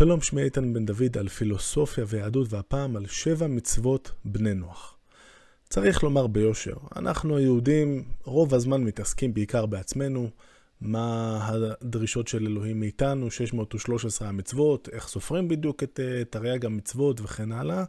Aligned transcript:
שלום, 0.00 0.20
שמי 0.20 0.42
איתן 0.42 0.72
בן 0.72 0.86
דוד 0.86 1.18
על 1.18 1.28
פילוסופיה 1.28 2.04
ויהדות, 2.08 2.52
והפעם 2.52 2.96
על 2.96 3.06
שבע 3.06 3.46
מצוות 3.46 4.12
בני 4.24 4.54
נוח. 4.54 4.96
צריך 5.68 6.02
לומר 6.02 6.26
ביושר, 6.26 6.74
אנחנו 6.96 7.36
היהודים 7.36 8.04
רוב 8.24 8.54
הזמן 8.54 8.84
מתעסקים 8.84 9.34
בעיקר 9.34 9.66
בעצמנו, 9.66 10.30
מה 10.80 11.38
הדרישות 11.48 12.28
של 12.28 12.46
אלוהים 12.46 12.80
מאיתנו, 12.80 13.30
613 13.30 14.28
המצוות, 14.28 14.88
איך 14.92 15.08
סופרים 15.08 15.48
בדיוק 15.48 15.82
את 15.82 16.00
תרי"ג 16.30 16.66
המצוות 16.66 17.20
וכן 17.20 17.52
הלאה, 17.52 17.84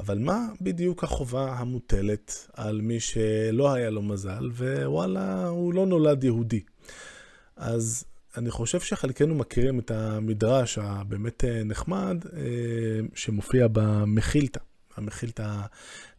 אבל 0.00 0.18
מה 0.18 0.48
בדיוק 0.60 1.04
החובה 1.04 1.52
המוטלת 1.52 2.46
על 2.52 2.80
מי 2.80 3.00
שלא 3.00 3.72
היה 3.72 3.90
לו 3.90 4.02
מזל, 4.02 4.50
ווואלה, 4.50 5.48
הוא 5.48 5.74
לא 5.74 5.86
נולד 5.86 6.24
יהודי. 6.24 6.62
אז 7.56 8.04
אני 8.36 8.50
חושב 8.50 8.80
שחלקנו 8.80 9.34
מכירים 9.34 9.78
את 9.78 9.90
המדרש 9.90 10.78
הבאמת 10.78 11.44
אה, 11.44 11.64
נחמד 11.64 12.24
אה, 12.36 12.40
שמופיע 13.14 13.66
במחילתא, 13.72 14.60
המחילתא 14.96 15.60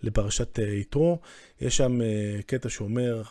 לפרשת 0.03 0.59
אה, 0.59 0.66
יתרו. 0.66 1.19
יש 1.61 1.77
שם 1.77 1.99
קטע 2.45 2.69
שאומר, 2.69 3.21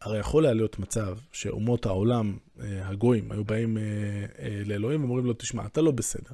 הרי 0.00 0.18
יכול 0.18 0.44
היה 0.44 0.54
להיות 0.54 0.78
מצב 0.78 1.18
שאומות 1.32 1.86
העולם, 1.86 2.36
הגויים, 2.58 3.32
היו 3.32 3.44
באים 3.44 3.78
לאלוהים 4.64 5.04
ואומרים 5.04 5.26
לו, 5.26 5.32
תשמע, 5.32 5.66
אתה 5.66 5.80
לא 5.80 5.90
בסדר. 5.90 6.30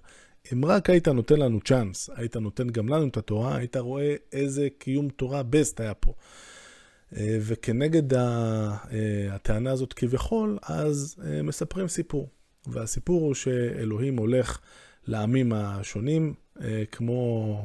אם 0.52 0.64
רק 0.64 0.90
היית 0.90 1.09
נותן 1.09 1.36
לנו 1.36 1.60
צ'אנס, 1.60 2.10
היית 2.16 2.36
נותן 2.36 2.68
גם 2.68 2.88
לנו 2.88 3.09
את 3.09 3.16
התורה, 3.16 3.56
היית 3.56 3.76
רואה 3.76 4.14
איזה 4.32 4.68
קיום 4.78 5.09
תורה 5.09 5.42
בסט 5.42 5.80
היה 5.80 5.95
פה. 5.95 6.14
אה, 7.16 7.38
וכנגד 7.41 8.14
אה, 8.14 8.77
הטענה 9.30 9.70
הזאת 9.70 9.92
כביכול, 9.92 10.59
אז 10.62 11.16
אה, 11.24 11.42
מספרים 11.42 11.88
סיפור. 11.88 12.28
והסיפור 12.66 13.20
הוא 13.20 13.34
שאלוהים 13.34 14.16
הולך 14.16 14.59
לעמים 15.06 15.52
השונים, 15.52 16.34
כמו, 16.92 17.57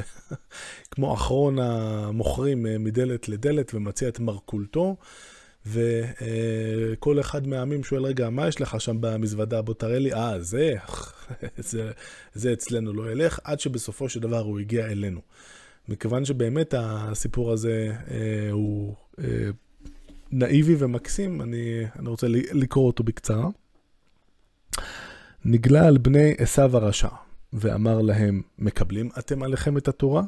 כמו 0.90 1.14
אחרון 1.14 1.58
המוכרים 1.58 2.66
מדלת 2.84 3.28
לדלת 3.28 3.74
ומציע 3.74 4.08
את 4.08 4.20
מרכולתו. 4.20 4.96
וכל 5.66 7.20
אחד 7.20 7.46
מהעמים 7.46 7.84
שואל, 7.84 8.04
רגע, 8.04 8.30
מה 8.30 8.48
יש 8.48 8.60
לך 8.60 8.80
שם 8.80 8.96
במזוודה? 9.00 9.62
בוא 9.62 9.74
תראה 9.74 9.98
לי. 9.98 10.12
אה, 10.12 10.40
זה, 10.40 10.74
זה, 11.70 11.90
זה 12.34 12.52
אצלנו 12.52 12.92
לא 12.92 13.12
ילך, 13.12 13.38
עד 13.44 13.60
שבסופו 13.60 14.08
של 14.08 14.20
דבר 14.20 14.40
הוא 14.40 14.60
הגיע 14.60 14.86
אלינו. 14.86 15.20
מכיוון 15.88 16.24
שבאמת 16.24 16.74
הסיפור 16.78 17.52
הזה 17.52 17.92
אה, 18.10 18.50
הוא 18.50 18.94
אה, 19.20 19.50
נאיבי 20.32 20.76
ומקסים, 20.78 21.42
אני, 21.42 21.84
אני 21.98 22.08
רוצה 22.08 22.26
לקרוא 22.30 22.86
אותו 22.86 23.04
בקצרה. 23.04 23.48
נגלה 25.44 25.86
על 25.86 25.98
בני 25.98 26.34
עשיו 26.38 26.76
הרשע, 26.76 27.08
ואמר 27.52 28.00
להם, 28.00 28.42
מקבלים 28.58 29.08
אתם 29.18 29.42
עליכם 29.42 29.76
את 29.76 29.88
התורה? 29.88 30.22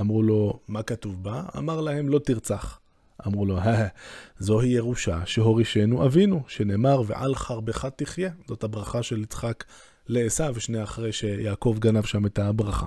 אמרו 0.00 0.22
לו, 0.22 0.60
מה 0.68 0.82
כתוב 0.82 1.22
בה? 1.22 1.42
אמר 1.58 1.80
להם, 1.80 2.08
לא 2.08 2.18
תרצח. 2.18 2.80
אמרו 3.26 3.46
לו, 3.46 3.58
זוהי 4.38 4.68
ירושה 4.68 5.26
שהורישנו 5.26 6.06
אבינו, 6.06 6.42
שנאמר, 6.48 7.02
ועל 7.06 7.34
חרבך 7.34 7.88
תחיה. 7.96 8.30
זאת 8.48 8.64
הברכה 8.64 9.02
של 9.02 9.22
יצחק 9.22 9.64
לעשו, 10.08 10.60
שנייה 10.60 10.82
אחרי 10.82 11.12
שיעקב 11.12 11.76
גנב 11.78 12.04
שם 12.04 12.26
את 12.26 12.38
הברכה. 12.38 12.86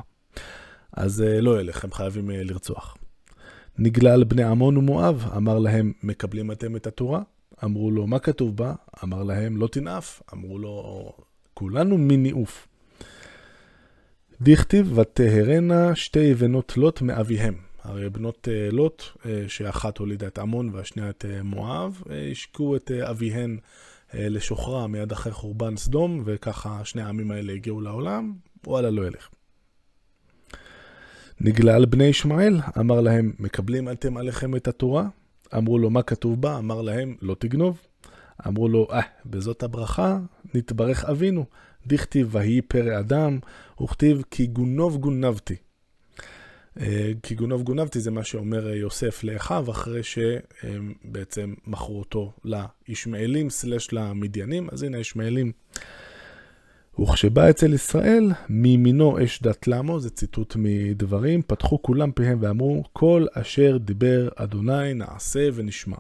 אז 0.93 1.21
אה, 1.21 1.41
לא 1.41 1.61
ילך, 1.61 1.83
הם 1.83 1.91
חייבים 1.91 2.31
אה, 2.31 2.43
לרצוח. 2.43 2.97
נגלה 3.77 4.13
על 4.13 4.23
בני 4.23 4.43
עמון 4.43 4.77
ומואב, 4.77 5.25
אמר 5.37 5.59
להם, 5.59 5.93
מקבלים 6.03 6.51
אתם 6.51 6.75
את 6.75 6.87
התורה? 6.87 7.21
אמרו 7.63 7.91
לו, 7.91 8.07
מה 8.07 8.19
כתוב 8.19 8.57
בה? 8.57 8.73
אמר 9.03 9.23
להם, 9.23 9.57
לא 9.57 9.67
תנאף. 9.67 10.21
אמרו 10.33 10.59
לו, 10.59 11.13
כולנו 11.53 11.97
מניאוף. 11.97 12.67
דכתיב, 14.41 14.97
ותהרנה 14.97 15.95
שתי 15.95 16.33
בנות 16.33 16.77
לוט 16.77 17.01
מאביהם. 17.01 17.55
הרי 17.83 18.09
בנות 18.09 18.47
אה, 18.51 18.71
לוט, 18.71 19.03
שאחת 19.47 19.97
הולידה 19.97 20.27
את 20.27 20.39
עמון 20.39 20.69
והשנייה 20.73 21.09
את 21.09 21.25
מואב, 21.43 22.03
השקו 22.31 22.75
את 22.75 22.91
אביהן 22.91 23.57
לשוחרה 24.13 24.87
מיד 24.87 25.11
אחרי 25.11 25.33
חורבן 25.33 25.77
סדום, 25.77 26.21
וככה 26.25 26.85
שני 26.85 27.01
העמים 27.01 27.31
האלה 27.31 27.53
הגיעו 27.53 27.81
לעולם, 27.81 28.33
וואלה 28.67 28.89
לא 28.89 29.07
ילך. 29.07 29.29
נגלה 31.41 31.75
על 31.75 31.85
בני 31.85 32.03
ישמעאל, 32.03 32.59
אמר 32.79 33.01
להם, 33.01 33.33
מקבלים 33.39 33.89
אתם 33.89 34.17
עליכם 34.17 34.55
את 34.55 34.67
התורה? 34.67 35.07
אמרו 35.57 35.77
לו, 35.77 35.89
מה 35.89 36.01
כתוב 36.01 36.41
בה? 36.41 36.57
אמר 36.57 36.81
להם, 36.81 37.15
לא 37.21 37.35
תגנוב. 37.39 37.81
אמרו 38.47 38.67
לו, 38.67 38.87
אה, 38.91 39.01
בזאת 39.25 39.63
הברכה 39.63 40.19
נתברך 40.53 41.05
אבינו. 41.05 41.45
דכתיב 41.87 42.29
ויהי 42.31 42.61
פרא 42.61 42.99
אדם, 42.99 43.39
וכתיב 43.81 44.23
כי 44.31 44.47
גונוב 44.47 44.97
גונבתי. 44.97 45.55
אה, 46.79 47.11
כי 47.23 47.35
גונוב 47.35 47.63
גונבתי 47.63 47.99
זה 47.99 48.11
מה 48.11 48.23
שאומר 48.23 48.69
יוסף 48.69 49.23
לאחיו, 49.23 49.71
אחרי 49.71 50.03
שהם 50.03 50.93
בעצם 51.03 51.53
מכרו 51.67 51.99
אותו 51.99 52.33
לישמעאלים 52.43 53.49
סלש 53.49 53.93
למדיינים. 53.93 54.67
אז 54.71 54.83
הנה 54.83 54.97
הישמעאלים 54.97 55.51
וכשבא 57.01 57.49
אצל 57.49 57.73
ישראל, 57.73 58.31
מימינו 58.49 59.23
אש 59.23 59.41
דת 59.41 59.67
למו, 59.67 59.99
זה 59.99 60.09
ציטוט 60.09 60.55
מדברים, 60.55 61.41
פתחו 61.41 61.81
כולם 61.81 62.11
פיהם 62.11 62.37
ואמרו, 62.41 62.83
כל 62.93 63.25
אשר 63.33 63.77
דיבר 63.77 64.29
אדוני 64.35 64.93
נעשה 64.93 65.49
ונשמע. 65.53 65.97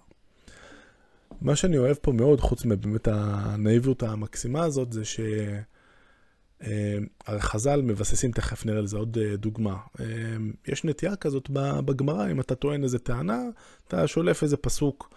מה 1.41 1.55
שאני 1.55 1.77
אוהב 1.77 1.95
פה 2.01 2.11
מאוד, 2.11 2.41
חוץ 2.41 2.65
מבאמת 2.65 3.07
הנאיביות 3.11 4.03
המקסימה 4.03 4.63
הזאת, 4.63 4.93
זה 4.93 5.05
ש... 5.05 5.19
אה, 6.63 6.97
הרי 7.27 7.41
חז"ל 7.41 7.81
מבססים, 7.81 8.31
תכף 8.31 8.65
נראה 8.65 8.81
לזה 8.81 8.97
עוד 8.97 9.17
אה, 9.21 9.35
דוגמה. 9.37 9.77
אה, 9.99 10.05
יש 10.67 10.83
נטייה 10.83 11.15
כזאת 11.15 11.49
בגמרא, 11.85 12.31
אם 12.31 12.39
אתה 12.39 12.55
טוען 12.55 12.83
איזה 12.83 12.99
טענה, 12.99 13.41
אתה 13.87 14.07
שולף 14.07 14.43
איזה 14.43 14.57
פסוק. 14.57 15.13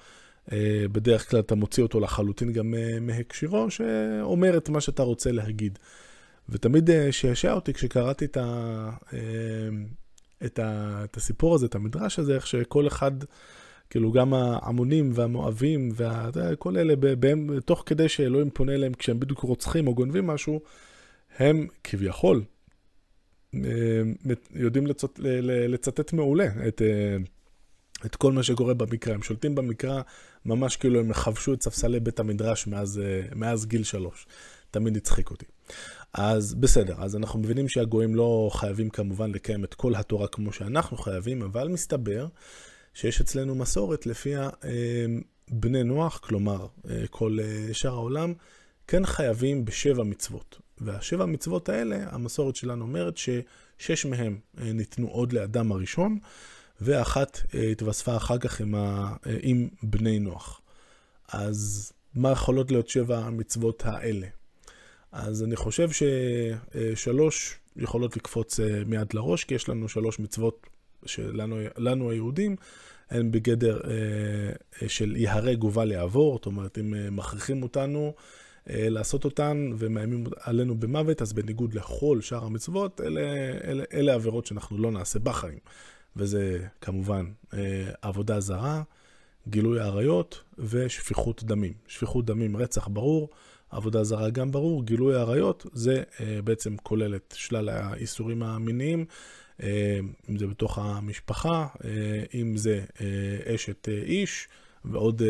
אה, 0.53 0.84
בדרך 0.92 1.30
כלל 1.30 1.41
אתה 1.41 1.54
מוציא 1.54 1.82
אותו 1.82 2.00
לחלוטין 2.00 2.53
גם 2.53 2.75
אה, 2.75 2.98
מהקשירו, 3.00 3.70
שאומר 3.70 4.56
את 4.56 4.69
מה 4.69 4.80
שאתה 4.80 5.03
רוצה 5.03 5.32
להגיד. 5.32 5.78
ותמיד 6.48 6.91
אה, 6.91 7.12
שעשע 7.12 7.53
אותי 7.53 7.72
כשקראתי 7.72 8.25
את, 8.25 8.36
ה, 8.36 8.91
את, 10.44 10.58
ה, 10.58 11.00
את 11.04 11.16
הסיפור 11.16 11.54
הזה, 11.54 11.66
את 11.66 11.75
המדרש 11.75 12.19
הזה, 12.19 12.34
איך 12.34 12.47
שכל 12.47 12.86
אחד, 12.86 13.12
כאילו 13.91 14.12
גם 14.12 14.34
העמונים 14.34 15.10
והמואבים, 15.14 15.92
וכל 15.97 16.76
אלה, 16.76 16.97
בהם, 16.97 17.60
תוך 17.60 17.82
כדי 17.86 18.08
שאלוהים 18.08 18.50
פונה 18.50 18.75
אליהם 18.75 18.94
כשהם 18.94 19.20
בדיוק 19.20 19.41
רוצחים 19.41 19.86
או 19.86 19.94
גונבים 19.94 20.26
משהו, 20.26 20.60
הם 21.38 21.66
כביכול 21.84 22.44
יודעים 24.54 24.86
לצט, 24.86 25.19
לצטט 25.69 26.12
מעולה 26.12 26.47
את... 26.69 26.82
את 28.06 28.16
כל 28.16 28.32
מה 28.32 28.42
שקורה 28.42 28.74
במקרא. 28.74 29.14
הם 29.14 29.22
שולטים 29.22 29.54
במקרא 29.54 30.02
ממש 30.44 30.76
כאילו 30.76 31.00
הם 31.00 31.12
חבשו 31.12 31.54
את 31.54 31.62
ספסלי 31.62 32.00
בית 32.00 32.20
המדרש 32.20 32.66
מאז, 32.66 32.98
אה, 33.04 33.22
מאז 33.34 33.66
גיל 33.66 33.84
שלוש. 33.84 34.26
תמיד 34.70 34.96
הצחיק 34.96 35.30
אותי. 35.30 35.46
אז 36.12 36.54
בסדר, 36.54 36.94
אז 36.98 37.16
אנחנו 37.16 37.38
מבינים 37.38 37.68
שהגויים 37.68 38.14
לא 38.14 38.50
חייבים 38.52 38.90
כמובן 38.90 39.30
לקיים 39.30 39.64
את 39.64 39.74
כל 39.74 39.94
התורה 39.94 40.28
כמו 40.28 40.52
שאנחנו 40.52 40.96
חייבים, 40.96 41.42
אבל 41.42 41.68
מסתבר 41.68 42.26
שיש 42.94 43.20
אצלנו 43.20 43.54
מסורת 43.54 44.06
לפיה 44.06 44.50
אה, 44.64 45.06
בני 45.50 45.82
נוח, 45.82 46.19
כלומר 46.19 46.66
אה, 46.90 47.04
כל 47.10 47.38
שאר 47.72 47.94
העולם, 47.94 48.34
כן 48.86 49.06
חייבים 49.06 49.64
בשבע 49.64 50.02
מצוות. 50.02 50.58
והשבע 50.80 51.26
מצוות 51.26 51.69
האלה, 51.69 51.96
המסורת 52.10 52.56
שלנו 52.56 52.84
אומרת 52.84 53.14
ששש 53.16 54.06
מהם 54.06 54.38
ניתנו 54.54 55.08
עוד 55.08 55.32
לאדם 55.32 55.72
הראשון, 55.72 56.19
ואחת 56.82 57.41
אה, 57.54 57.70
התווספה 57.70 58.16
אחר 58.16 58.38
כך 58.38 58.60
עם, 58.60 58.75
ה, 58.75 59.15
אה, 59.26 59.37
עם 59.43 59.69
בני 59.82 60.19
נוח. 60.19 60.60
אז 61.28 61.93
מה 62.15 62.31
יכולות 62.31 62.70
להיות 62.70 62.88
שבע 62.88 63.19
המצוות 63.19 63.82
האלה? 63.87 64.26
אז 65.12 65.43
אני 65.43 65.56
חושב 65.56 65.88
ששלוש 65.91 67.58
יכולות 67.76 68.17
לקפוץ 68.17 68.61
אה, 68.61 68.82
מיד 68.87 69.14
לראש, 69.14 69.44
כי 69.44 69.55
יש 69.55 69.69
לנו 69.69 69.88
שלוש 69.88 70.19
מצוות 70.19 70.67
שלנו 71.06 71.56
לנו 71.76 72.11
היהודים, 72.11 72.56
הן 73.11 73.31
בגדר 73.31 73.81
של 74.87 75.17
ייהרג 75.17 75.64
ובל 75.64 75.93
יעבור, 75.93 76.37
זאת 76.37 76.46
אומרת, 76.46 76.78
אם 76.78 77.17
מכריחים 77.17 77.62
אותנו 77.62 78.14
לעשות 78.67 79.25
אותן 79.25 79.70
ומאיימים 79.78 80.25
עלינו 80.40 80.75
במוות, 80.75 81.23
אז 81.23 81.32
בניגוד 81.32 81.75
לכל 81.75 82.20
שאר 82.20 82.44
המצוות, 82.44 83.00
אלה, 83.00 83.20
אלה, 83.64 83.85
אלה 83.93 84.14
עבירות 84.14 84.46
שאנחנו 84.46 84.78
לא 84.78 84.90
נעשה 84.90 85.19
בחיים. 85.19 85.58
וזה 86.17 86.67
כמובן 86.81 87.26
אה, 87.55 87.91
עבודה 88.03 88.41
זרה, 88.41 88.82
גילוי 89.49 89.81
עריות 89.81 90.43
ושפיכות 90.59 91.44
דמים. 91.44 91.73
שפיכות 91.87 92.25
דמים, 92.25 92.56
רצח 92.56 92.88
ברור, 92.88 93.29
עבודה 93.70 94.05
זרה 94.05 94.31
גם 94.31 94.50
ברור, 94.50 94.85
גילוי 94.85 95.14
עריות 95.17 95.67
זה 95.73 96.03
אה, 96.20 96.43
בעצם 96.44 96.76
כולל 96.76 97.17
את 97.17 97.35
שלל 97.37 97.69
האיסורים 97.69 98.43
המיניים, 98.43 99.05
אה, 99.62 99.99
אם 100.31 100.38
זה 100.38 100.47
בתוך 100.47 100.79
המשפחה, 100.79 101.67
אם 102.35 102.56
זה 102.56 102.85
אשת 103.55 103.88
איש 103.88 104.49
ועוד 104.85 105.23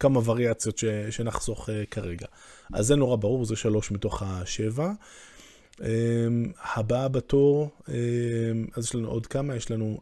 כמה 0.00 0.20
וריאציות 0.24 0.78
שנחסוך 1.10 1.68
כרגע. 1.90 2.26
אז 2.72 2.86
זה 2.86 2.96
נורא 2.96 3.16
ברור, 3.16 3.44
זה 3.44 3.56
שלוש 3.56 3.90
מתוך 3.90 4.22
השבע. 4.22 4.92
הבאה 6.74 7.08
בתור, 7.08 7.70
אז 8.74 8.84
יש 8.84 8.94
לנו 8.94 9.08
עוד 9.08 9.26
כמה, 9.26 9.56
יש 9.56 9.70
לנו 9.70 10.00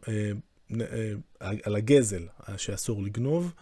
על 1.39 1.75
הגזל 1.75 2.23
שאסור 2.57 3.03
לגנוב, 3.03 3.53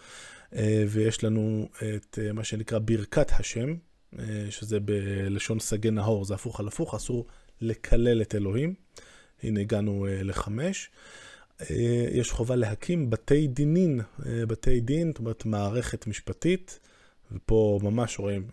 ויש 0.88 1.24
לנו 1.24 1.70
את 1.96 2.20
מה 2.34 2.44
שנקרא 2.44 2.80
ברכת 2.80 3.32
השם, 3.40 3.76
שזה 4.50 4.80
בלשון 4.80 5.60
סגי 5.60 5.92
נהור, 5.92 6.26
זה 6.26 6.34
הפוך 6.34 6.60
על 6.60 6.68
הפוך, 6.68 6.96
אסור 6.96 7.26
לקלל 7.62 8.22
את 8.22 8.36
אלוהים. 8.36 8.74
הנה 9.44 9.60
הגענו 9.60 10.08
לחמש. 10.10 10.90
יש 12.12 12.32
חובה 12.32 12.56
להקים 12.56 13.10
בתי 13.10 13.48
דינין, 13.48 14.02
בתי 14.20 14.80
דין, 14.80 15.08
זאת 15.08 15.20
אומרת 15.20 15.46
מערכת 15.46 16.08
משפטית, 16.08 16.80
ופה 17.32 17.80
ממש 17.84 18.20
רואים 18.20 18.48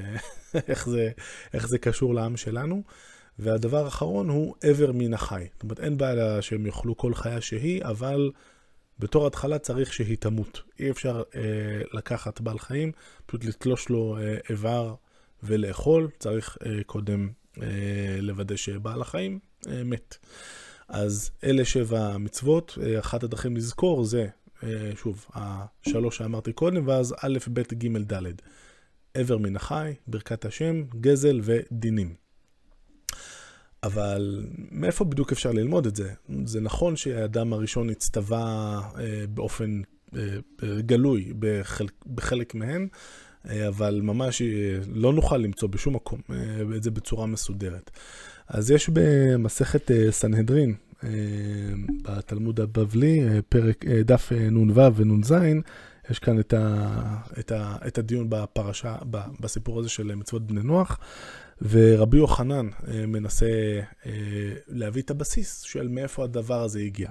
איך 0.68 0.88
זה, 0.88 1.10
איך 1.54 1.68
זה 1.68 1.78
קשור 1.78 2.14
לעם 2.14 2.36
שלנו. 2.36 2.82
והדבר 3.38 3.84
האחרון 3.84 4.28
הוא 4.28 4.54
עבר 4.62 4.92
מן 4.92 5.14
החי. 5.14 5.46
זאת 5.52 5.62
אומרת, 5.62 5.80
אין 5.80 5.98
בעיה 5.98 6.42
שהם 6.42 6.66
יאכלו 6.66 6.96
כל 6.96 7.14
חיה 7.14 7.40
שהיא, 7.40 7.84
אבל 7.84 8.30
בתור 8.98 9.26
התחלה 9.26 9.58
צריך 9.58 9.92
שהיא 9.92 10.16
תמות. 10.16 10.62
אי 10.80 10.90
אפשר 10.90 11.22
אה, 11.34 11.42
לקחת 11.92 12.40
בעל 12.40 12.58
חיים, 12.58 12.92
פשוט 13.26 13.44
לתלוש 13.44 13.88
לו 13.88 14.16
אה, 14.20 14.36
איבר 14.50 14.94
ולאכול, 15.42 16.08
צריך 16.18 16.58
אה, 16.66 16.84
קודם 16.86 17.28
אה, 17.62 17.66
לוודא 18.20 18.56
שבעל 18.56 19.02
החיים 19.02 19.38
אה, 19.68 19.84
מת. 19.84 20.16
אז 20.88 21.30
אלה 21.44 21.64
שבע 21.64 22.18
מצוות, 22.18 22.78
אה, 22.82 22.98
אחת 22.98 23.22
הדרכים 23.22 23.56
לזכור 23.56 24.04
זה, 24.04 24.22
אה, 24.22 24.28
שוב, 24.96 25.26
השלוש 25.34 26.16
שאמרתי 26.16 26.52
קודם, 26.52 26.88
ואז 26.88 27.14
א', 27.22 27.38
ב', 27.52 27.60
ג', 27.60 28.12
ד'. 28.12 28.32
עבר 29.14 29.38
מן 29.38 29.56
החי, 29.56 29.94
ברכת 30.06 30.44
השם, 30.44 30.82
גזל 31.00 31.40
ודינים. 31.44 32.14
אבל 33.82 34.46
מאיפה 34.70 35.04
בדיוק 35.04 35.32
אפשר 35.32 35.52
ללמוד 35.52 35.86
את 35.86 35.96
זה? 35.96 36.12
זה 36.44 36.60
נכון 36.60 36.96
שהאדם 36.96 37.52
הראשון 37.52 37.90
הצטווה 37.90 38.80
אה, 38.98 39.24
באופן 39.28 39.82
אה, 40.16 40.20
גלוי 40.80 41.32
בחלק, 41.38 41.92
בחלק 42.06 42.54
מהן, 42.54 42.88
אה, 43.48 43.68
אבל 43.68 44.00
ממש 44.02 44.42
אה, 44.42 44.46
לא 44.94 45.12
נוכל 45.12 45.36
למצוא 45.36 45.68
בשום 45.68 45.94
מקום 45.94 46.20
אה, 46.30 46.76
את 46.76 46.82
זה 46.82 46.90
בצורה 46.90 47.26
מסודרת. 47.26 47.90
אז 48.48 48.70
יש 48.70 48.90
במסכת 48.92 49.90
אה, 49.90 50.06
סנהדרין, 50.10 50.70
אה, 50.70 50.91
בתלמוד 52.02 52.60
הבבלי, 52.60 53.28
אה, 53.28 53.38
פרק, 53.48 53.84
אה, 53.86 54.02
דף 54.02 54.32
אה, 54.32 54.50
נ"ו 54.50 54.94
ונ"ז, 54.96 55.34
יש 56.10 56.18
כאן 56.18 56.40
את, 56.40 56.54
ה, 56.54 56.96
את, 57.38 57.52
ה, 57.52 57.76
את 57.86 57.98
הדיון 57.98 58.26
בפרשה, 58.30 58.96
בסיפור 59.40 59.80
הזה 59.80 59.88
של 59.88 60.14
מצוות 60.14 60.46
בני 60.46 60.62
נוח. 60.62 60.98
ורבי 61.70 62.16
יוחנן 62.16 62.68
אה, 62.88 63.06
מנסה 63.06 63.46
אה, 64.06 64.12
להביא 64.68 65.02
את 65.02 65.10
הבסיס 65.10 65.60
של 65.60 65.88
מאיפה 65.88 66.24
הדבר 66.24 66.62
הזה 66.62 66.80
הגיע. 66.80 67.10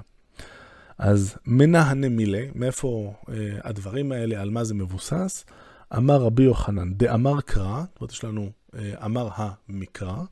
אז 0.97 1.35
מנהנה 1.45 2.09
מילה, 2.09 2.43
מאיפה 2.55 3.13
אה, 3.29 3.35
הדברים 3.63 4.11
האלה, 4.11 4.41
על 4.41 4.49
מה 4.49 4.63
זה 4.63 4.73
מבוסס? 4.73 5.45
אמר 5.97 6.17
רבי 6.17 6.43
יוחנן, 6.43 6.93
דאמר 6.93 7.41
קרא, 7.41 7.83
זאת 7.93 8.01
אומרת 8.01 8.11
יש 8.11 8.23
לנו 8.23 8.51
אמר 9.05 9.29
המקרא, 9.35 10.23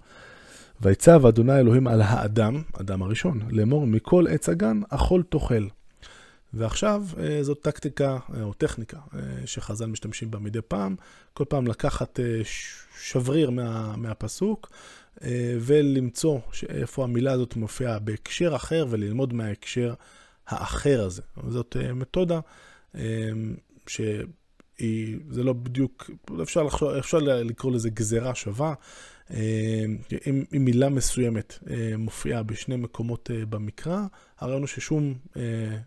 ויצב 0.81 1.25
אדוני 1.25 1.59
אלוהים 1.59 1.87
על 1.87 2.01
האדם, 2.01 2.61
אדם 2.73 3.01
הראשון, 3.01 3.41
לאמור 3.49 3.87
מכל 3.87 4.25
עץ 4.29 4.49
הגן 4.49 4.81
אכול 4.89 5.23
תאכל. 5.23 5.67
ועכשיו 6.53 7.03
זאת 7.41 7.61
טקטיקה 7.61 8.17
או 8.41 8.53
טכניקה 8.53 8.97
שחז"ל 9.45 9.85
משתמשים 9.85 10.31
בה 10.31 10.39
מדי 10.39 10.61
פעם, 10.67 10.95
כל 11.33 11.45
פעם 11.49 11.67
לקחת 11.67 12.19
שבריר 13.01 13.49
מה, 13.49 13.95
מהפסוק, 13.97 14.69
אה, 15.23 15.57
ולמצוא 15.59 16.39
איפה 16.69 17.03
המילה 17.03 17.31
הזאת 17.31 17.55
מופיעה 17.55 17.99
בהקשר 17.99 18.55
אחר, 18.55 18.85
וללמוד 18.89 19.33
מההקשר 19.33 19.93
האחר 20.47 21.03
הזה. 21.05 21.21
זאת 21.47 21.77
אה, 21.79 21.93
מתודה 21.93 22.39
אה, 22.95 23.01
שהיא, 24.79 25.17
זה 25.29 25.43
לא 25.43 25.53
בדיוק, 25.53 26.09
אפשר, 26.41 26.63
לחשוב, 26.63 26.89
אפשר 26.89 27.17
לקרוא 27.19 27.71
לזה 27.71 27.89
גזירה 27.89 28.35
שווה. 28.35 28.73
אם, 29.31 29.97
אם 30.27 30.65
מילה 30.65 30.89
מסוימת 30.89 31.59
מופיעה 31.97 32.43
בשני 32.43 32.75
מקומות 32.75 33.29
במקרא, 33.49 34.01
הרעיון 34.39 34.61
הוא 34.61 34.67
ששום 34.67 35.13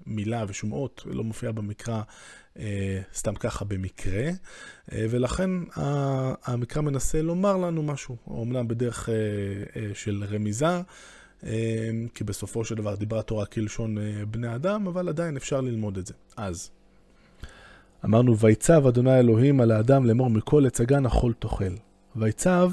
מילה 0.06 0.44
ושום 0.48 0.72
אות 0.72 1.02
לא 1.06 1.24
מופיעה 1.24 1.52
במקרא 1.52 2.02
אה, 2.58 3.00
סתם 3.14 3.34
ככה 3.34 3.64
במקרה, 3.64 4.30
אה, 4.92 5.06
ולכן 5.10 5.50
המקרא 6.44 6.82
מנסה 6.82 7.22
לומר 7.22 7.56
לנו 7.56 7.82
משהו, 7.82 8.16
אמנם 8.42 8.68
בדרך 8.68 9.08
אה, 9.08 9.14
של 9.94 10.24
רמיזה, 10.28 10.80
כי 12.14 12.24
בסופו 12.24 12.64
של 12.64 12.74
דבר 12.74 12.94
דיברה 12.94 13.22
תורה 13.22 13.46
כלשון 13.46 13.96
בני 14.30 14.54
אדם, 14.54 14.86
אבל 14.86 15.08
עדיין 15.08 15.36
אפשר 15.36 15.60
ללמוד 15.60 15.98
את 15.98 16.06
זה. 16.06 16.14
אז, 16.36 16.70
אמרנו, 18.04 18.38
ויצב 18.38 18.86
אדוני 18.86 19.18
אלוהים 19.18 19.60
על 19.60 19.70
האדם 19.70 20.06
לאמור 20.06 20.30
מכל 20.30 20.66
עץ 20.66 20.80
הגן 20.80 21.06
אכול 21.06 21.32
תאכל. 21.38 21.74
ויצב, 22.16 22.72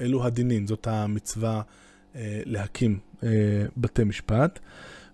אלו 0.00 0.24
הדינין, 0.24 0.66
זאת 0.66 0.86
המצווה 0.86 1.62
להקים 2.44 2.98
בתי 3.76 4.04
משפט. 4.04 4.58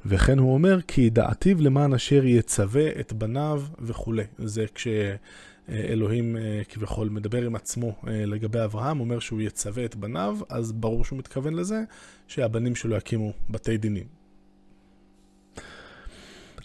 וכן 0.06 0.38
הוא 0.38 0.54
אומר, 0.54 0.80
כי 0.80 1.00
ידעתיו 1.00 1.60
למען 1.60 1.94
אשר 1.94 2.24
יצווה 2.24 2.88
את 3.00 3.12
בניו 3.12 3.62
וכולי. 3.78 4.24
זה 4.38 4.64
כשאלוהים 4.74 6.36
אה, 6.36 6.62
כביכול 6.68 7.08
מדבר 7.08 7.42
עם 7.46 7.54
עצמו 7.54 7.94
אה, 8.08 8.26
לגבי 8.26 8.64
אברהם, 8.64 9.00
אומר 9.00 9.18
שהוא 9.18 9.40
יצווה 9.40 9.84
את 9.84 9.96
בניו, 9.96 10.38
אז 10.48 10.72
ברור 10.72 11.04
שהוא 11.04 11.18
מתכוון 11.18 11.54
לזה 11.54 11.82
שהבנים 12.28 12.74
שלו 12.74 12.96
יקימו 12.96 13.32
בתי 13.50 13.76
דינים. 13.76 14.21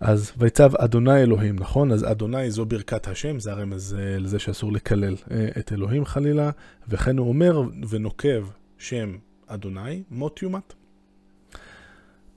אז 0.02 0.32
ויצב 0.38 0.76
אדוני 0.76 1.22
אלוהים, 1.22 1.56
נכון? 1.56 1.92
אז 1.92 2.12
אדוני 2.12 2.52
זו 2.52 2.66
ברכת 2.66 3.08
השם, 3.08 3.40
זה 3.40 3.52
הרמז 3.52 3.96
אה, 4.00 4.20
לזה 4.20 4.40
שאסור 4.40 4.74
לקלל 4.74 5.16
את 5.60 5.74
אלוהים 5.74 6.06
חלילה, 6.06 6.50
וכן 6.88 7.18
הוא 7.18 7.30
אומר 7.30 7.62
ונוקב 7.90 8.48
שם 8.78 9.18
אדוני, 9.48 10.04
מות 10.12 10.42
יומת. 10.42 10.74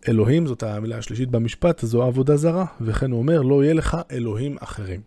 אלוהים, 0.08 0.46
זאת 0.46 0.62
המילה 0.62 0.98
השלישית 0.98 1.30
במשפט, 1.30 1.80
זו 1.84 2.02
עבודה 2.02 2.36
זרה, 2.36 2.64
וכן 2.80 3.10
הוא 3.10 3.18
אומר, 3.18 3.42
לא 3.42 3.64
יהיה 3.64 3.74
לך 3.74 3.96
אלוהים 4.10 4.56
אחרים. 4.60 5.00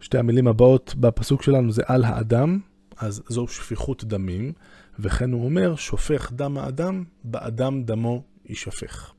שתי 0.00 0.18
המילים 0.18 0.48
הבאות 0.48 0.94
בפסוק 1.00 1.42
שלנו 1.42 1.72
זה 1.72 1.82
על 1.86 2.04
האדם, 2.04 2.58
אז 2.96 3.22
זו 3.28 3.48
שפיכות 3.48 4.04
דמים, 4.04 4.52
וכן 4.98 5.32
הוא 5.32 5.44
אומר, 5.44 5.76
שופך 5.76 6.32
דם 6.32 6.58
האדם, 6.58 7.04
באדם 7.24 7.82
דמו 7.82 8.22
יישפך. 8.46 9.12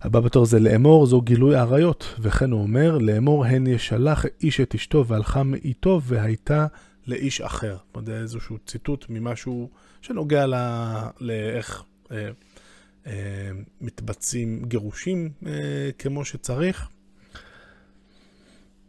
הבא 0.00 0.20
בתור 0.20 0.46
זה 0.46 0.60
לאמור, 0.60 1.06
זו 1.06 1.20
גילוי 1.20 1.56
עריות, 1.56 2.14
וכן 2.20 2.50
הוא 2.50 2.62
אומר, 2.62 2.98
לאמור 2.98 3.44
הן 3.44 3.66
ישלח 3.66 4.24
איש 4.42 4.60
את 4.60 4.74
אשתו 4.74 5.06
והלכה 5.06 5.42
מאיתו 5.42 6.00
והייתה 6.04 6.66
לאיש 7.06 7.40
אחר. 7.40 7.76
זאת 7.76 7.96
אומרת, 7.96 8.08
איזשהו 8.08 8.58
ציטוט 8.66 9.06
ממשהו 9.08 9.70
שנוגע 10.02 10.46
לאיך 11.20 11.82
אה, 12.10 12.28
אה, 13.06 13.50
מתבצעים 13.80 14.64
גירושים 14.64 15.30
אה, 15.46 15.90
כמו 15.98 16.24
שצריך. 16.24 16.88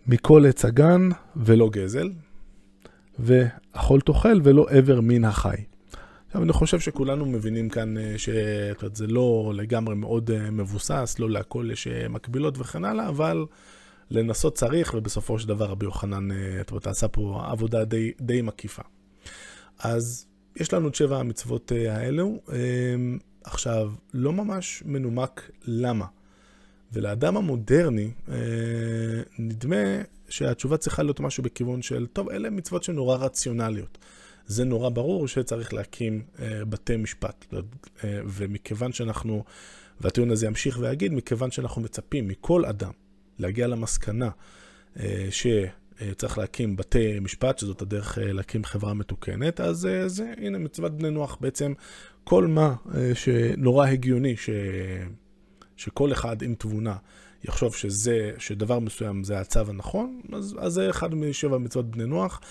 מכל 0.07 0.45
עץ 0.49 0.65
הגן 0.65 1.09
ולא 1.35 1.69
גזל, 1.69 2.11
ואכול 3.19 4.01
תאכל 4.01 4.41
ולא 4.43 4.67
עבר 4.69 5.01
מן 5.01 5.25
החי. 5.25 5.68
עכשיו, 6.29 6.43
אני 6.43 6.53
חושב 6.53 6.79
שכולנו 6.79 7.25
מבינים 7.25 7.69
כאן 7.69 7.95
שזה 8.17 9.07
לא 9.07 9.51
לגמרי 9.55 9.95
מאוד 9.95 10.50
מבוסס, 10.51 11.15
לא 11.19 11.29
להכל 11.29 11.69
יש 11.74 11.88
מקבילות 11.88 12.55
וכן 12.57 12.86
הלאה, 12.86 13.07
אבל 13.09 13.45
לנסות 14.12 14.55
צריך, 14.55 14.93
ובסופו 14.98 15.39
של 15.39 15.48
דבר 15.48 15.65
רבי 15.65 15.86
יוחנן, 15.86 16.27
עשה 16.86 17.07
פה 17.07 17.41
עבודה 17.45 17.86
די, 17.86 18.12
די 18.21 18.41
מקיפה. 18.41 18.81
אז 19.79 20.25
יש 20.55 20.74
לנו 20.74 20.88
את 20.88 20.95
שבע 20.95 21.19
המצוות 21.19 21.71
אה, 21.71 21.98
האלו. 21.98 22.41
אמ, 22.50 23.17
עכשיו, 23.43 23.91
לא 24.13 24.33
ממש 24.33 24.83
מנומק 24.86 25.51
למה. 25.65 26.05
ולאדם 26.93 27.38
המודרני, 27.38 28.12
אה, 28.29 28.36
נדמה 29.39 30.01
שהתשובה 30.29 30.77
צריכה 30.77 31.03
להיות 31.03 31.19
משהו 31.19 31.43
בכיוון 31.43 31.81
של, 31.81 32.07
טוב, 32.13 32.29
אלה 32.29 32.50
מצוות 32.50 32.83
שנורא 32.83 33.17
רציונליות. 33.17 33.98
זה 34.50 34.65
נורא 34.65 34.89
ברור 34.89 35.27
שצריך 35.27 35.74
להקים 35.74 36.24
אה, 36.39 36.65
בתי 36.65 36.98
משפט. 36.98 37.46
ומכיוון 38.03 38.91
שאנחנו, 38.91 39.44
והטיעון 40.01 40.32
הזה 40.32 40.46
ימשיך 40.46 40.79
ויגיד, 40.82 41.13
מכיוון 41.13 41.51
שאנחנו 41.51 41.82
מצפים 41.82 42.27
מכל 42.27 42.65
אדם 42.65 42.91
להגיע 43.39 43.68
למסקנה 43.68 44.29
ש... 45.29 45.48
אה, 46.01 46.13
צריך 46.13 46.38
להקים 46.38 46.75
בתי 46.75 47.20
משפט, 47.20 47.60
שזאת 47.60 47.82
הדרך 47.82 48.18
אה, 48.18 48.34
להקים 48.34 48.63
חברה 48.63 48.94
מתוקנת, 48.94 49.60
אז 49.60 49.86
אה, 49.86 50.08
זה, 50.08 50.34
הנה, 50.38 50.58
מצוות 50.58 50.98
בני 50.98 51.10
נוח. 51.10 51.38
בעצם 51.41 51.74
כל 52.24 52.48
מה 52.48 52.75
שנורא 53.13 53.88
הגיוני, 53.88 54.38
ש... 54.38 54.50
שכל 55.75 56.12
אחד 56.12 56.41
עם 56.41 56.56
תבונה 56.56 56.96
יחשוב 57.44 57.75
שזה, 57.75 58.32
שדבר 58.38 58.79
מסוים 58.79 59.24
זה 59.24 59.39
הצו 59.39 59.60
הנכון, 59.60 60.22
אז, 60.34 60.56
אז 60.60 60.74
זה 60.74 60.89
אחד 60.89 61.15
משבע 61.15 61.58
מצוות 61.58 61.91
בני 61.91 62.06
נוח. 62.06 62.41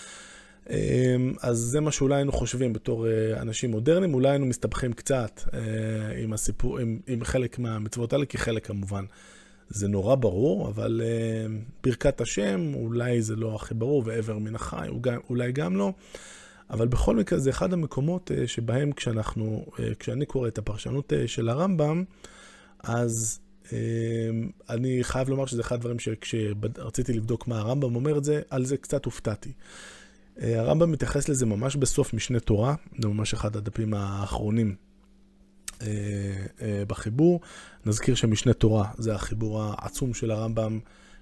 אז 1.40 1.58
זה 1.58 1.80
מה 1.80 1.92
שאולי 1.92 2.16
היינו 2.16 2.32
חושבים 2.32 2.72
בתור 2.72 3.06
אנשים 3.37 3.70
מודרניים, 3.70 4.14
אולי 4.14 4.28
היינו 4.28 4.46
מסתבכים 4.46 4.92
קצת 4.92 5.42
עם 6.22 6.32
הסיפור, 6.32 6.78
עם, 6.78 7.00
עם 7.06 7.25
חלק 7.25 7.58
מהמצוות 7.58 8.12
האלה, 8.12 8.26
כי 8.26 8.38
חלק 8.38 8.66
כמובן 8.66 9.04
זה 9.68 9.88
נורא 9.88 10.14
ברור, 10.14 10.68
אבל 10.68 11.02
ברכת 11.84 12.20
השם, 12.20 12.72
אולי 12.75 13.22
זה 13.22 13.37
לא 13.37 13.54
הכי 13.54 13.75
ברור, 13.75 14.02
ועבר 14.06 14.38
מן 14.38 14.54
החי, 14.54 14.88
אולי 15.30 15.52
גם 15.52 15.76
לא. 15.76 15.92
אבל 16.70 16.88
בכל 16.88 17.16
מקרה 17.16 17.38
זה 17.38 17.50
אחד 17.50 17.72
המקומות 17.72 18.30
שבהם 18.46 18.92
כשאנחנו, 18.92 19.66
כשאני 19.98 20.26
קורא 20.26 20.48
את 20.48 20.58
הפרשנות 20.58 21.12
של 21.26 21.48
הרמב"ם, 21.48 22.04
אז 22.82 23.40
אני 24.68 24.98
חייב 25.02 25.28
לומר 25.28 25.46
שזה 25.46 25.60
אחד 25.60 25.76
הדברים 25.76 25.98
שכשרציתי 25.98 27.12
לבדוק 27.12 27.48
מה 27.48 27.58
הרמב"ם 27.58 27.96
אומר 27.96 28.18
את 28.18 28.25
זה, 28.25 28.40
על 28.50 28.64
זה 28.64 28.76
קצת 28.76 29.04
הופתעתי. 29.04 29.52
הרמב"ם 30.38 30.92
מתייחס 30.92 31.28
לזה 31.28 31.47
ממש 31.47 31.76
בסוף 31.76 32.14
משנה 32.14 32.40
תורה, 32.40 32.75
זה 32.99 33.09
ממש 33.09 33.35
אחד 33.35 33.57
הדפים 33.57 33.95
האחרונים 33.95 34.75
בחיבור. 36.87 37.40
נזכיר 37.87 38.14
שמשנה 38.14 38.52
תורה 38.52 38.88
זה 38.99 39.14
החיבור 39.14 39.62
העצום 39.62 40.14
של 40.14 40.30
הרמב"ם 40.30 40.78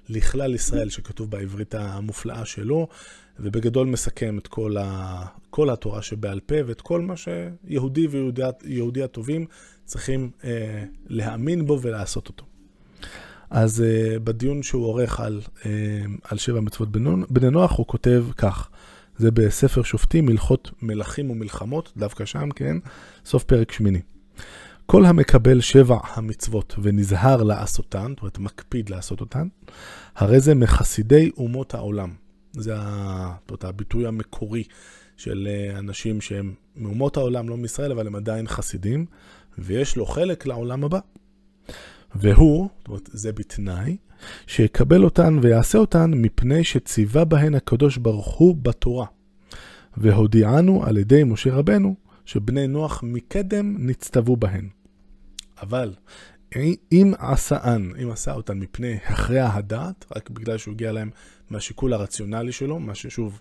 לכלל 0.09 0.55
ישראל, 0.55 0.89
שכתוב 0.89 1.31
בעברית 1.31 1.75
המופלאה 1.75 2.45
שלו, 2.45 2.89
ובגדול 3.41 3.87
מסכם 3.87 4.39
את 4.39 4.47
כל, 4.47 4.77
ה... 4.77 5.25
כל 5.51 5.71
התורה 5.71 6.03
שבעל 6.03 6.41
פה 6.41 6.55
ואת 6.67 6.81
כל 6.81 7.01
מה 7.01 7.15
שיהודי 7.17 8.07
ויהודי 8.07 9.03
הטובים 9.03 9.47
צריכים 9.85 10.31
אה, 10.45 10.85
להאמין 11.07 11.67
בו 11.67 11.79
ולעשות 11.83 12.29
אותו. 12.29 12.45
אז 13.51 13.83
אה, 13.83 14.19
בדיון 14.19 14.63
שהוא 14.63 14.87
עורך 14.87 15.21
על, 15.21 15.41
אה, 15.67 15.71
על 16.25 16.39
שבע 16.39 16.61
מצוות 16.61 16.89
בני 17.31 17.51
נוח, 17.51 17.79
הוא 17.79 17.87
כותב 17.87 18.25
כך, 18.37 18.69
זה 19.19 19.31
בספר 19.31 19.83
שופטים, 19.83 20.29
הלכות 20.29 20.71
מלכים 20.83 21.31
ומלחמות, 21.31 21.93
דווקא 21.97 22.25
שם, 22.25 22.51
כן? 22.51 22.77
סוף 23.25 23.45
פרק 23.45 23.73
שמיני. 23.73 24.01
כל 24.87 25.05
המקבל 25.05 25.61
שבע 25.61 25.99
המצוות 26.15 26.75
ונזהר 26.83 27.43
לעשותן, 27.43 28.09
זאת 28.09 28.21
אומרת, 28.21 28.39
מקפיד 28.39 28.91
לעשות 28.91 29.21
אותן, 29.21 29.49
הרי 30.17 30.41
זה 30.41 30.55
מחסידי 30.55 31.31
אומות 31.37 31.75
העולם. 31.75 32.11
זה 32.53 32.75
זאת, 33.49 33.65
הביטוי 33.65 34.07
המקורי 34.07 34.65
של 35.17 35.49
אה, 35.51 35.79
אנשים 35.79 36.21
שהם 36.21 36.55
מאומות 36.77 37.17
העולם, 37.17 37.49
לא 37.49 37.57
מישראל, 37.57 37.93
אבל 37.93 38.07
הם 38.07 38.15
עדיין 38.15 38.49
חסידים, 38.49 39.07
ויש 39.59 39.97
לו 39.97 40.07
חלק 40.07 40.47
לעולם 40.47 40.85
הבא. 40.85 40.99
והוא, 42.15 42.69
זאת 42.79 42.89
אומרת, 42.89 43.09
זה 43.13 43.33
בתנאי, 43.33 43.97
שיקבל 44.47 45.05
אותן 45.05 45.39
ויעשה 45.43 45.79
אותן 45.79 46.11
מפני 46.15 46.65
שציווה 46.65 47.25
בהן 47.25 47.55
הקדוש 47.55 47.97
ברוך 47.97 48.35
הוא 48.35 48.57
בתורה. 48.57 49.07
והודיענו 49.97 50.85
על 50.87 50.97
ידי 50.97 51.25
משה 51.25 51.55
רבנו 51.55 51.95
שבני 52.25 52.67
נוח 52.67 53.03
מקדם 53.03 53.77
נצטוו 53.79 54.37
בהן. 54.37 54.69
אבל 55.63 55.95
אם 56.93 57.13
עשאן, 57.19 57.91
אם 58.03 58.11
עשה 58.11 58.33
אותן 58.33 58.59
מפני 58.59 58.99
הכרע 59.07 59.49
הדעת, 59.53 60.05
רק 60.17 60.31
בגלל 60.31 60.59
שהוא 60.59 60.75
הגיע 60.75 60.93
להם 60.93 61.11
מהשיקול 61.51 61.93
הרציונלי 61.93 62.53
שלו, 62.53 62.79
מה 62.79 62.95
ששוב, 62.95 63.41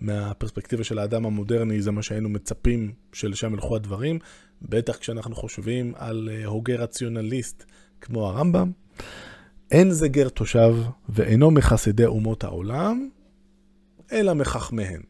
מהפרספקטיבה 0.00 0.84
של 0.84 0.98
האדם 0.98 1.26
המודרני, 1.26 1.82
זה 1.82 1.90
מה 1.90 2.02
שהיינו 2.02 2.28
מצפים 2.28 2.92
שלשם 3.12 3.54
ילכו 3.54 3.76
הדברים, 3.76 4.18
בטח 4.62 4.96
כשאנחנו 4.96 5.34
חושבים 5.34 5.92
על 5.96 6.28
אה, 6.32 6.46
הוגה 6.46 6.74
רציונליסט 6.74 7.64
כמו 8.02 8.26
הרמב"ם. 8.26 8.70
אין 9.70 9.90
זה 9.90 10.08
גר 10.08 10.28
תושב 10.28 10.74
ואינו 11.08 11.50
מחסידי 11.50 12.04
אומות 12.04 12.44
העולם, 12.44 13.08
אלא 14.12 14.34
מחכמיהן. 14.34 15.00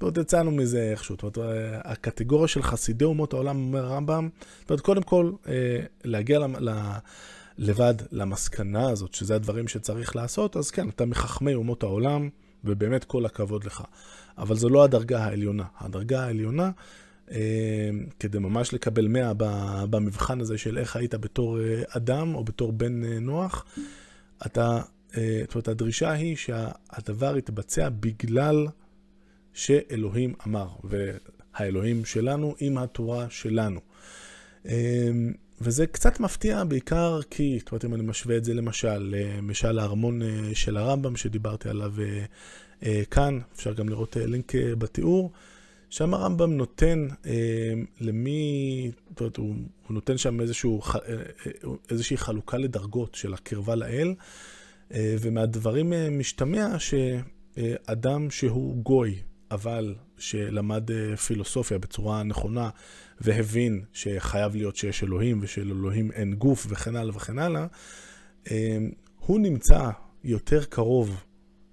ועוד 0.00 0.18
יצאנו 0.18 0.50
מזה 0.50 0.90
איכשהו. 0.90 1.14
זאת 1.14 1.36
אומרת, 1.36 1.38
הקטגוריה 1.84 2.48
של 2.48 2.62
חסידי 2.62 3.04
אומות 3.04 3.32
העולם, 3.32 3.56
אומר 3.56 3.84
הרמב"ם, 3.84 4.28
זאת 4.60 4.70
אומרת, 4.70 4.80
קודם 4.80 5.02
כל, 5.02 5.32
אה, 5.48 5.80
להגיע 6.04 6.38
ל... 6.38 6.68
לבד 7.58 7.94
למסקנה 8.12 8.90
הזאת, 8.90 9.14
שזה 9.14 9.34
הדברים 9.34 9.68
שצריך 9.68 10.16
לעשות, 10.16 10.56
אז 10.56 10.70
כן, 10.70 10.88
אתה 10.88 11.06
מחכמי 11.06 11.54
אומות 11.54 11.82
העולם, 11.82 12.28
ובאמת 12.64 13.04
כל 13.04 13.26
הכבוד 13.26 13.64
לך. 13.64 13.82
אבל 14.38 14.56
זו 14.56 14.68
לא 14.68 14.84
הדרגה 14.84 15.24
העליונה. 15.24 15.64
הדרגה 15.78 16.24
העליונה, 16.24 16.64
אה, 16.64 16.70
כדי 18.20 18.38
ממש 18.38 18.74
לקבל 18.74 19.08
100 19.08 19.32
במבחן 19.90 20.40
הזה 20.40 20.58
של 20.58 20.78
איך 20.78 20.96
היית 20.96 21.14
בתור 21.14 21.60
אה, 21.60 21.82
אדם 21.88 22.34
או 22.34 22.44
בתור 22.44 22.72
בן 22.72 23.04
נוח, 23.04 23.64
אתה, 24.46 24.80
זאת 25.10 25.54
אומרת, 25.54 25.68
הדרישה 25.68 26.12
היא 26.12 26.36
שהדבר 26.36 27.36
יתבצע 27.36 27.88
בגלל 27.88 28.66
שאלוהים 29.52 30.34
אמר, 30.46 30.68
והאלוהים 30.84 32.04
שלנו 32.04 32.54
עם 32.60 32.78
התורה 32.78 33.26
שלנו. 33.30 33.80
וזה 35.60 35.86
קצת 35.86 36.20
מפתיע 36.20 36.64
בעיקר 36.64 37.20
כי, 37.30 37.58
זאת 37.58 37.70
אומרת, 37.72 37.84
אם 37.84 37.94
אני 37.94 38.02
משווה 38.02 38.36
את 38.36 38.44
זה 38.44 38.54
למשל, 38.54 39.14
למשל 39.38 39.78
הארמון 39.78 40.22
אה, 40.22 40.50
של 40.54 40.76
הרמב"ם 40.76 41.16
שדיברתי 41.16 41.68
עליו 41.68 41.92
אה, 41.98 42.24
אה, 42.82 43.02
כאן, 43.10 43.38
אפשר 43.54 43.72
גם 43.72 43.88
לראות 43.88 44.16
לינק 44.20 44.52
בתיאור, 44.78 45.32
שם 45.90 46.14
הרמב"ם 46.14 46.56
נותן 46.56 47.06
למי, 48.00 48.90
זאת 49.10 49.20
אומרת, 49.20 49.36
הוא, 49.36 49.54
הוא 49.86 49.94
נותן 49.94 50.18
שם 50.18 50.40
איזשהו, 50.40 50.80
איזושהי 51.90 52.16
חלוקה 52.16 52.56
לדרגות 52.56 53.14
של 53.14 53.34
הקרבה 53.34 53.74
לאל, 53.74 54.14
ומהדברים 54.90 55.92
משתמע 56.18 56.76
שאדם 56.78 58.30
שהוא 58.30 58.76
גוי, 58.82 59.20
אבל 59.50 59.94
שלמד 60.18 60.90
אה, 60.90 61.16
פילוסופיה 61.16 61.78
בצורה 61.78 62.22
נכונה 62.22 62.70
והבין 63.20 63.84
שחייב 63.92 64.54
להיות 64.54 64.76
שיש 64.76 65.02
אלוהים 65.02 65.38
ושלאלוהים 65.42 66.12
אין 66.12 66.34
גוף 66.34 66.66
וכן 66.68 66.96
הלאה 66.96 67.16
וכן 67.16 67.38
הלאה, 67.38 67.66
אה, 68.50 68.78
הוא 69.18 69.40
נמצא 69.40 69.90
יותר 70.24 70.64
קרוב 70.64 71.24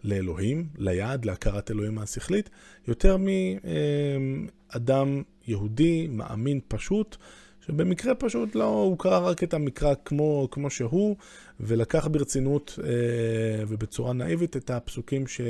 לאלוהים, 0.03 0.67
ליעד, 0.77 1.25
להכרת 1.25 1.71
אלוהים 1.71 1.99
השכלית, 1.99 2.49
יותר 2.87 3.17
מאדם 3.17 5.23
יהודי, 5.47 6.07
מאמין 6.07 6.59
פשוט, 6.67 7.17
שבמקרה 7.65 8.15
פשוט 8.15 8.55
לא, 8.55 8.65
הוא 8.65 8.99
קרא 8.99 9.17
רק 9.17 9.43
את 9.43 9.53
המקרא 9.53 9.93
כמו, 10.05 10.47
כמו 10.51 10.69
שהוא, 10.69 11.15
ולקח 11.59 12.07
ברצינות 12.07 12.79
אה, 12.83 13.63
ובצורה 13.67 14.13
נאיבית 14.13 14.57
את 14.57 14.69
הפסוקים 14.69 15.27
ש... 15.27 15.41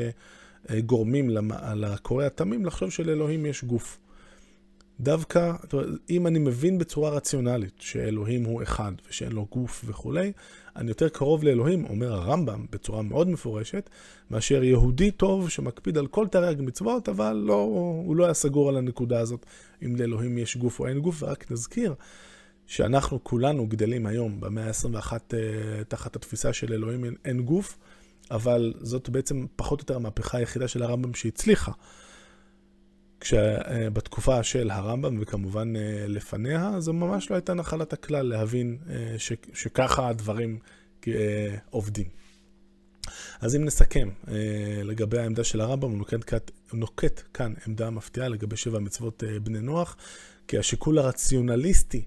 גורמים 0.86 1.30
לקורא 1.76 2.26
התמים 2.26 2.66
לחשוב 2.66 2.90
שלאלוהים 2.90 3.46
יש 3.46 3.64
גוף. 3.64 4.00
דווקא, 5.04 5.52
אם 6.10 6.28
אני 6.28 6.40
מבין 6.40 6.78
בצורה 6.78 7.10
רציונלית 7.10 7.74
שאלוהים 7.80 8.44
הוא 8.44 8.64
אחד 8.64 8.92
ושאין 9.10 9.32
לו 9.32 9.48
גוף 9.52 9.86
וכולי, 9.88 10.32
אני 10.76 10.90
יותר 10.90 11.10
קרוב 11.10 11.44
לאלוהים, 11.44 11.86
אומר 11.86 12.14
הרמב"ם 12.14 12.66
בצורה 12.72 13.02
מאוד 13.02 13.30
מפורשת, 13.30 13.90
מאשר 14.32 14.64
יהודי 14.64 15.12
טוב 15.12 15.50
שמקפיד 15.50 15.98
על 15.98 16.08
כל 16.08 16.28
תרי"ג 16.28 16.62
מצוות, 16.62 17.10
אבל 17.10 17.34
לא, 17.46 17.54
הוא 18.06 18.16
לא 18.16 18.24
היה 18.24 18.34
סגור 18.34 18.70
על 18.70 18.78
הנקודה 18.78 19.20
הזאת, 19.20 19.46
אם 19.86 19.96
לאלוהים 19.96 20.38
יש 20.38 20.58
גוף 20.58 20.80
או 20.80 20.88
אין 20.88 21.00
גוף, 21.00 21.24
ורק 21.24 21.52
נזכיר 21.52 21.94
שאנחנו 22.68 23.24
כולנו 23.24 23.68
גדלים 23.68 24.06
היום 24.06 24.40
במאה 24.40 24.68
ה-21 24.68 25.14
אה, 25.14 25.84
תחת 25.88 26.16
התפיסה 26.16 26.54
של 26.54 26.74
אלוהים 26.74 27.06
אין 27.26 27.42
גוף, 27.42 27.78
אבל 28.32 28.74
זאת 28.82 29.10
בעצם 29.10 29.46
פחות 29.56 29.80
או 29.80 29.84
יותר 29.84 29.96
המהפכה 29.96 30.38
היחידה 30.38 30.68
של 30.68 30.84
הרמב"ם 30.84 31.14
שהצליחה. 31.14 31.72
כשבתקופה 33.24 34.44
של 34.44 34.72
הרמב"ם, 34.72 35.18
וכמובן 35.22 35.76
אה, 35.76 36.06
לפניה, 36.08 36.72
זו 36.80 36.94
ממש 36.94 37.30
לא 37.30 37.36
הייתה 37.36 37.54
נחלת 37.54 37.94
הכלל 37.94 38.26
להבין 38.26 38.78
אה, 38.90 39.16
ש, 39.18 39.32
שככה 39.54 40.10
הדברים 40.10 40.60
אה, 41.08 41.56
עובדים. 41.70 42.06
אז 43.42 43.56
אם 43.56 43.66
נסכם 43.66 44.10
לגבי 44.84 45.20
העמדה 45.20 45.44
של 45.44 45.62
הרמב"ם, 45.62 45.90
הוא 45.90 45.98
נוקט, 45.98 46.52
נוקט 46.74 47.22
כאן 47.34 47.54
עמדה 47.68 47.90
מפתיעה 47.90 48.28
לגבי 48.28 48.58
שבע 48.58 48.80
מצוות 48.80 49.24
בני 49.44 49.60
נוח, 49.60 49.96
כי 50.48 50.58
השיקול 50.58 51.00
הרציונליסטי 51.00 52.06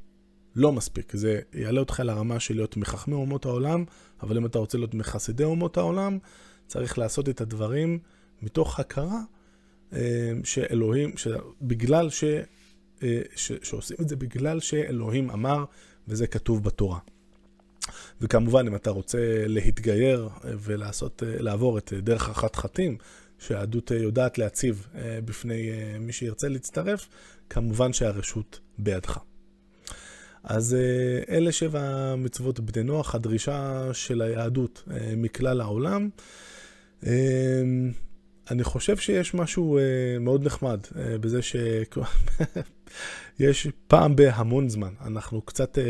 לא 0.55 0.73
מספיק. 0.73 1.17
זה 1.17 1.41
יעלה 1.53 1.81
אותך 1.81 2.03
לרמה 2.05 2.41
של 2.41 2.55
להיות 2.55 2.77
מחכמי 2.77 3.15
אומות 3.15 3.45
העולם, 3.45 3.85
אבל 4.23 4.37
אם 4.37 4.47
אתה 4.47 4.59
רוצה 4.59 4.79
להיות 4.79 4.95
מחסידי 4.95 5.45
אומות 5.45 5.77
העולם, 5.77 6.19
צריך 6.67 6.99
לעשות 6.99 7.29
את 7.29 7.41
הדברים 7.41 7.99
מתוך 8.43 8.81
הכרה 8.81 9.13
אה, 9.13 9.36
שאלוהים, 10.45 11.13
בגלל 11.63 12.11
ש... 12.11 12.25
אה, 13.03 13.21
ש... 13.37 13.53
שעושים 13.63 13.97
את 14.01 14.09
זה 14.09 14.17
בגלל 14.17 14.61
שאלוהים 14.61 15.31
אמר, 15.31 15.65
וזה 16.09 16.27
כתוב 16.27 16.65
בתורה. 16.65 16.99
וכמובן, 18.21 18.67
אם 18.67 18.75
אתה 18.75 18.91
רוצה 18.91 19.19
להתגייר 19.47 20.29
ולעשות, 20.45 21.23
אה, 21.23 21.43
לעבור 21.43 21.79
את 21.79 21.93
דרך 21.93 22.29
החתחתים, 22.29 22.97
שהיהדות 23.39 23.91
יודעת 23.91 24.39
להציב 24.39 24.87
בפני 25.25 25.71
מי 26.01 26.13
שירצה 26.13 26.49
להצטרף, 26.49 27.09
כמובן 27.51 27.93
שהרשות 27.93 28.61
בידך. 28.79 29.19
אז 30.47 30.75
אה, 30.75 31.37
אלה 31.37 31.53
שבע 31.53 32.15
מצוות 32.19 32.61
בני 32.61 32.83
נוח, 32.83 33.15
הדרישה 33.15 33.89
של 33.93 34.23
היהדות 34.23 34.83
אה, 34.91 35.15
מכלל 35.17 35.61
העולם. 35.61 36.09
אני 38.51 38.65
חושב 38.65 38.97
שיש 38.97 39.35
משהו 39.35 39.79
uh, 39.79 39.83
מאוד 40.21 40.47
נחמד 40.47 40.81
uh, 40.85 40.97
בזה 41.21 41.41
שיש 41.43 41.89
פעם 43.89 44.17
בהמון 44.17 44.69
זמן, 44.69 44.93
אנחנו 45.05 45.41
קצת 45.41 45.79
uh, 45.79 45.81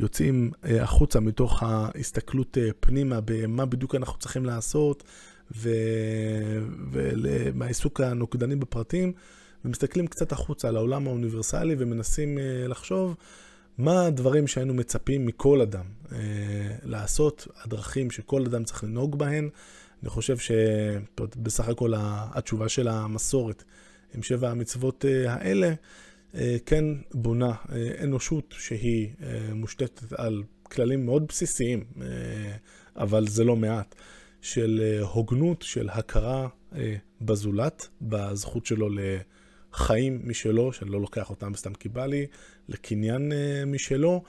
יוצאים 0.00 0.50
uh, 0.52 0.68
החוצה 0.80 1.20
מתוך 1.20 1.62
ההסתכלות 1.62 2.56
uh, 2.56 2.60
פנימה 2.80 3.20
במה 3.24 3.66
בדיוק 3.66 3.94
אנחנו 3.94 4.18
צריכים 4.18 4.44
לעשות, 4.44 5.04
ומהעיסוק 6.92 8.00
הנוקדני 8.00 8.56
בפרטים, 8.56 9.12
ומסתכלים 9.64 10.06
קצת 10.06 10.32
החוצה 10.32 10.68
על 10.68 10.76
העולם 10.76 11.06
האוניברסלי 11.06 11.74
ומנסים 11.78 12.38
uh, 12.38 12.68
לחשוב 12.68 13.14
מה 13.78 14.06
הדברים 14.06 14.46
שהיינו 14.46 14.74
מצפים 14.74 15.26
מכל 15.26 15.60
אדם 15.60 15.84
uh, 16.08 16.12
לעשות, 16.82 17.46
הדרכים 17.62 18.10
שכל 18.10 18.44
אדם 18.46 18.64
צריך 18.64 18.84
לנהוג 18.84 19.18
בהן. 19.18 19.48
אני 20.04 20.10
חושב 20.10 20.36
שבסך 20.38 21.68
הכל 21.68 21.92
התשובה 21.96 22.68
של 22.68 22.88
המסורת 22.88 23.64
עם 24.14 24.22
שבע 24.22 24.50
המצוות 24.50 25.04
אה, 25.04 25.32
האלה 25.32 25.74
אה, 26.34 26.56
כן 26.66 26.84
בונה 27.14 27.52
אה, 27.72 27.90
אנושות 28.02 28.54
שהיא 28.58 29.08
מושתתת 29.54 30.12
על 30.12 30.42
כללים 30.62 31.06
מאוד 31.06 31.26
בסיסיים, 31.28 31.84
אבל 32.96 33.26
זה 33.26 33.44
לא 33.44 33.56
מעט, 33.56 33.94
של 34.40 35.00
הוגנות, 35.12 35.62
של 35.62 35.88
הכרה 35.88 36.48
בזולת, 37.20 37.88
בזכות 38.02 38.66
שלו 38.66 38.88
לחיים 39.72 40.20
משלו, 40.24 40.72
שאני 40.72 40.90
לא 40.90 41.00
לוקח 41.00 41.30
אותם 41.30 41.54
סתם 41.54 41.74
כי 41.74 41.88
בא 41.88 42.06
לי, 42.06 42.26
לקניין 42.68 43.32
משלו. 43.66 44.22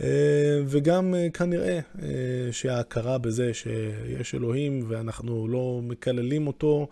אה, 0.00 0.62
וגם 0.66 1.14
אה, 1.14 1.30
כנראה 1.30 1.78
אה, 2.02 2.08
שההכרה 2.52 3.18
בזה 3.18 3.54
שיש 3.54 4.34
אלוהים 4.34 4.84
ואנחנו 4.88 5.48
לא 5.48 5.80
מקללים 5.82 6.46
אותו 6.46 6.88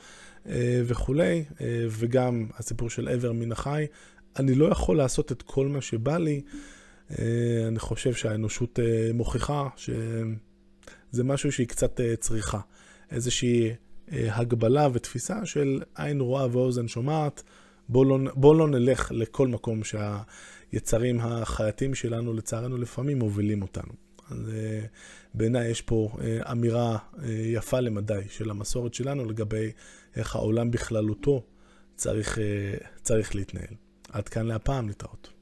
וכולי, 0.86 1.44
וגם 1.90 2.46
הסיפור 2.58 2.90
של 2.90 3.08
עבר 3.08 3.32
מן 3.32 3.52
החי, 3.52 3.86
אני 4.38 4.54
לא 4.54 4.66
יכול 4.66 4.96
לעשות 4.96 5.32
את 5.32 5.42
כל 5.42 5.66
מה 5.66 5.80
שבא 5.80 6.18
לי. 6.18 6.40
אני 7.68 7.78
חושב 7.78 8.14
שהאנושות 8.14 8.78
מוכיחה 9.14 9.68
שזה 9.76 11.24
משהו 11.24 11.52
שהיא 11.52 11.66
קצת 11.66 12.00
צריכה. 12.20 12.60
איזושהי 13.10 13.70
הגבלה 14.12 14.88
ותפיסה 14.92 15.46
של 15.46 15.82
עין 15.96 16.20
רואה 16.20 16.46
ואוזן 16.52 16.88
שומעת. 16.88 17.42
בוא 17.88 18.06
לא, 18.06 18.18
בוא 18.34 18.56
לא 18.56 18.68
נלך 18.68 19.12
לכל 19.14 19.48
מקום 19.48 19.84
שה... 19.84 20.22
היצרים 20.72 21.20
החייתיים 21.20 21.94
שלנו, 21.94 22.32
לצערנו, 22.32 22.76
לפעמים 22.76 23.18
מובילים 23.18 23.62
אותנו. 23.62 23.92
אז 24.30 24.48
אה, 24.48 24.80
בעיניי 25.34 25.68
יש 25.68 25.80
פה 25.80 26.16
אה, 26.20 26.52
אמירה 26.52 26.98
אה, 27.22 27.28
יפה 27.30 27.80
למדי 27.80 28.20
של 28.28 28.50
המסורת 28.50 28.94
שלנו 28.94 29.24
לגבי 29.24 29.72
איך 30.16 30.36
העולם 30.36 30.70
בכללותו 30.70 31.46
צריך, 31.96 32.38
צריך 33.02 33.34
להתנהל. 33.34 33.74
עד 34.12 34.28
כאן 34.28 34.46
להפעם, 34.46 34.88
להתראות. 34.88 35.39